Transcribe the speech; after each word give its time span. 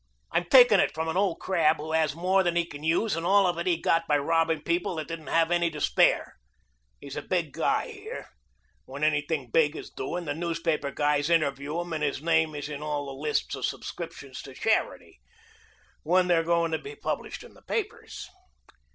"I'm 0.31 0.45
taking 0.45 0.79
it 0.79 0.95
from 0.95 1.09
an 1.09 1.15
old 1.15 1.39
crab 1.39 1.77
who 1.77 1.91
has 1.91 2.15
more 2.15 2.41
than 2.41 2.55
he 2.55 2.65
can 2.65 2.83
use, 2.83 3.15
and 3.15 3.23
all 3.23 3.45
of 3.45 3.59
it 3.59 3.67
he 3.67 3.77
got 3.79 4.07
by 4.07 4.17
robbing 4.17 4.63
people 4.63 4.95
that 4.95 5.07
didn't 5.07 5.27
have 5.27 5.51
any 5.51 5.69
to 5.69 5.79
spare. 5.79 6.37
He's 6.99 7.15
a 7.15 7.21
big 7.21 7.53
guy 7.53 7.91
here. 7.91 8.25
When 8.85 9.03
anything 9.03 9.51
big 9.51 9.75
is 9.75 9.91
doing 9.91 10.25
the 10.25 10.33
newspaper 10.33 10.89
guys 10.89 11.29
interview 11.29 11.79
him 11.81 11.93
and 11.93 12.01
his 12.03 12.19
name 12.19 12.55
is 12.55 12.67
in 12.67 12.81
all 12.81 13.05
the 13.05 13.11
lists 13.21 13.53
of 13.53 13.63
subscriptions 13.63 14.41
to 14.41 14.55
charity 14.55 15.19
when 16.01 16.27
they're 16.27 16.41
going 16.41 16.71
to 16.71 16.79
be 16.79 16.95
published 16.95 17.43
in 17.43 17.53
the 17.53 17.61
papers. 17.61 18.27